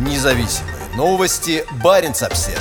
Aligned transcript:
Независимые 0.00 0.76
новости. 0.96 1.62
Барин 1.84 2.12
обсерва 2.12 2.58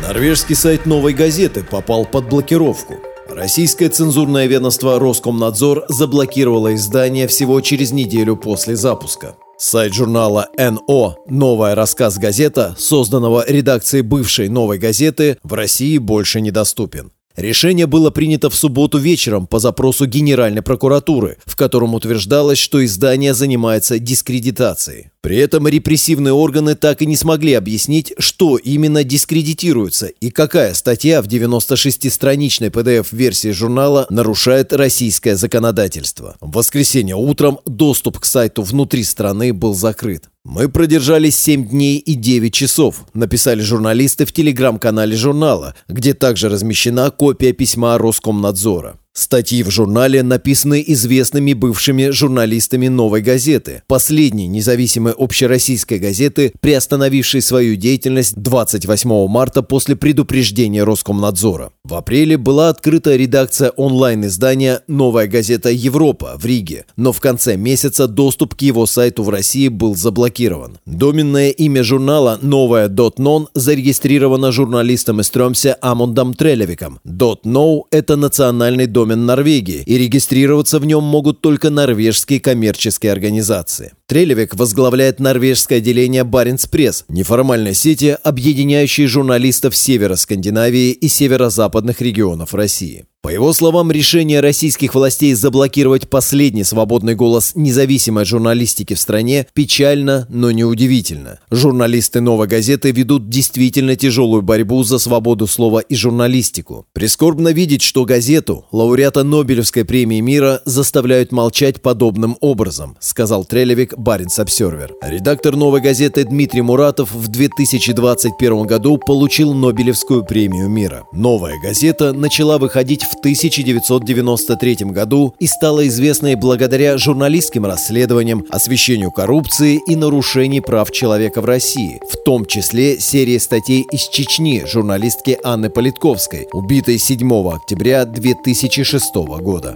Норвежский 0.00 0.54
сайт 0.54 0.86
«Новой 0.86 1.12
газеты» 1.12 1.64
попал 1.64 2.06
под 2.06 2.28
блокировку. 2.28 2.94
Российское 3.28 3.88
цензурное 3.88 4.46
ведомство 4.46 5.00
Роскомнадзор 5.00 5.86
заблокировало 5.88 6.76
издание 6.76 7.26
всего 7.26 7.60
через 7.60 7.90
неделю 7.90 8.36
после 8.36 8.76
запуска. 8.76 9.34
Сайт 9.58 9.92
журнала 9.92 10.48
НО 10.56 11.16
«Новая 11.26 11.74
рассказ-газета», 11.74 12.76
созданного 12.78 13.44
редакцией 13.48 14.02
бывшей 14.02 14.48
«Новой 14.48 14.78
газеты», 14.78 15.38
в 15.42 15.54
России 15.54 15.98
больше 15.98 16.40
недоступен. 16.40 17.10
Решение 17.36 17.86
было 17.86 18.10
принято 18.10 18.48
в 18.48 18.54
субботу 18.54 18.96
вечером 18.96 19.46
по 19.46 19.58
запросу 19.58 20.06
Генеральной 20.06 20.62
прокуратуры, 20.62 21.36
в 21.44 21.54
котором 21.54 21.94
утверждалось, 21.94 22.58
что 22.58 22.82
издание 22.82 23.34
занимается 23.34 23.98
дискредитацией. 23.98 25.10
При 25.26 25.38
этом 25.38 25.66
репрессивные 25.66 26.32
органы 26.32 26.76
так 26.76 27.02
и 27.02 27.06
не 27.06 27.16
смогли 27.16 27.54
объяснить, 27.54 28.12
что 28.16 28.58
именно 28.58 29.02
дискредитируется 29.02 30.06
и 30.06 30.30
какая 30.30 30.72
статья 30.72 31.20
в 31.20 31.26
96-страничной 31.26 32.68
PDF-версии 32.68 33.50
журнала 33.50 34.06
нарушает 34.08 34.72
российское 34.72 35.34
законодательство. 35.34 36.36
В 36.40 36.52
воскресенье 36.52 37.16
утром 37.16 37.58
доступ 37.66 38.20
к 38.20 38.24
сайту 38.24 38.62
внутри 38.62 39.02
страны 39.02 39.52
был 39.52 39.74
закрыт. 39.74 40.28
«Мы 40.44 40.68
продержались 40.68 41.36
7 41.38 41.70
дней 41.70 41.98
и 41.98 42.14
9 42.14 42.54
часов», 42.54 43.04
написали 43.12 43.62
журналисты 43.62 44.26
в 44.26 44.32
телеграм-канале 44.32 45.16
журнала, 45.16 45.74
где 45.88 46.14
также 46.14 46.48
размещена 46.48 47.10
копия 47.10 47.52
письма 47.52 47.98
Роскомнадзора. 47.98 48.96
Статьи 49.16 49.62
в 49.62 49.70
журнале 49.70 50.22
написаны 50.22 50.84
известными 50.88 51.54
бывшими 51.54 52.10
журналистами 52.10 52.88
«Новой 52.88 53.22
газеты», 53.22 53.82
последней 53.86 54.46
независимой 54.46 55.14
общероссийской 55.16 55.98
газеты, 55.98 56.52
приостановившей 56.60 57.40
свою 57.40 57.76
деятельность 57.76 58.34
28 58.36 59.26
марта 59.26 59.62
после 59.62 59.96
предупреждения 59.96 60.84
Роскомнадзора. 60.84 61.70
В 61.82 61.94
апреле 61.94 62.36
была 62.36 62.68
открыта 62.68 63.16
редакция 63.16 63.70
онлайн-издания 63.70 64.82
«Новая 64.86 65.26
газета 65.28 65.70
Европа» 65.70 66.34
в 66.36 66.44
Риге, 66.44 66.84
но 66.98 67.12
в 67.12 67.20
конце 67.20 67.56
месяца 67.56 68.08
доступ 68.08 68.54
к 68.54 68.60
его 68.60 68.84
сайту 68.84 69.22
в 69.22 69.30
России 69.30 69.68
был 69.68 69.96
заблокирован. 69.96 70.76
Доменное 70.84 71.48
имя 71.52 71.82
журнала 71.82 72.38
«Новая 72.42 72.90
.non» 72.90 73.46
зарегистрировано 73.54 74.52
журналистом 74.52 75.22
из 75.22 75.30
Тромсе 75.30 75.78
Амундом 75.80 76.34
Трелевиком. 76.34 77.00
.no– 77.06 77.84
это 77.90 78.16
национальный 78.16 78.84
домен 78.84 79.05
домен 79.06 79.26
Норвегии, 79.26 79.82
и 79.86 79.98
регистрироваться 79.98 80.78
в 80.78 80.86
нем 80.86 81.04
могут 81.04 81.40
только 81.40 81.70
норвежские 81.70 82.40
коммерческие 82.40 83.12
организации. 83.12 83.92
Трелевик 84.08 84.54
возглавляет 84.54 85.18
норвежское 85.18 85.78
отделение 85.78 86.22
Баренц 86.22 86.66
Пресс, 86.66 87.04
неформальной 87.08 87.74
сети, 87.74 88.16
объединяющей 88.22 89.06
журналистов 89.06 89.74
севера 89.74 90.14
Скандинавии 90.14 90.92
и 90.92 91.08
северо-западных 91.08 92.00
регионов 92.00 92.54
России. 92.54 93.06
По 93.26 93.30
его 93.30 93.52
словам, 93.52 93.90
решение 93.90 94.38
российских 94.38 94.94
властей 94.94 95.34
заблокировать 95.34 96.08
последний 96.08 96.62
свободный 96.62 97.16
голос 97.16 97.54
независимой 97.56 98.24
журналистики 98.24 98.94
в 98.94 99.00
стране 99.00 99.48
печально, 99.52 100.28
но 100.30 100.52
не 100.52 100.62
удивительно. 100.62 101.40
Журналисты 101.50 102.20
«Новой 102.20 102.46
газеты» 102.46 102.92
ведут 102.92 103.28
действительно 103.28 103.96
тяжелую 103.96 104.42
борьбу 104.42 104.84
за 104.84 105.00
свободу 105.00 105.48
слова 105.48 105.80
и 105.80 105.96
журналистику. 105.96 106.86
Прискорбно 106.92 107.48
видеть, 107.48 107.82
что 107.82 108.04
газету, 108.04 108.66
лауреата 108.70 109.24
Нобелевской 109.24 109.84
премии 109.84 110.20
мира, 110.20 110.62
заставляют 110.64 111.32
молчать 111.32 111.82
подобным 111.82 112.36
образом, 112.40 112.96
сказал 113.00 113.44
Трелевик 113.44 113.95
Баренц 113.96 114.38
Обсервер. 114.38 114.94
Редактор 115.02 115.56
«Новой 115.56 115.80
газеты» 115.80 116.24
Дмитрий 116.24 116.62
Муратов 116.62 117.12
в 117.12 117.28
2021 117.28 118.62
году 118.64 118.98
получил 118.98 119.54
Нобелевскую 119.54 120.24
премию 120.24 120.68
мира. 120.68 121.04
«Новая 121.12 121.58
газета» 121.60 122.12
начала 122.12 122.58
выходить 122.58 123.02
в 123.02 123.14
1993 123.14 124.76
году 124.92 125.34
и 125.38 125.46
стала 125.46 125.86
известной 125.88 126.34
благодаря 126.34 126.98
журналистским 126.98 127.66
расследованиям, 127.66 128.44
освещению 128.50 129.10
коррупции 129.10 129.80
и 129.86 129.96
нарушений 129.96 130.60
прав 130.60 130.90
человека 130.90 131.40
в 131.40 131.44
России, 131.44 132.00
в 132.10 132.16
том 132.24 132.44
числе 132.44 133.00
серии 133.00 133.38
статей 133.38 133.86
из 133.90 134.08
Чечни 134.08 134.64
журналистки 134.66 135.38
Анны 135.42 135.70
Политковской, 135.70 136.46
убитой 136.52 136.98
7 136.98 137.48
октября 137.48 138.04
2006 138.04 139.14
года. 139.14 139.74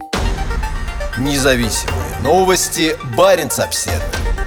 Независимые 1.18 1.99
новости. 2.22 2.96
Барин 3.16 3.50
обседный. 3.58 4.39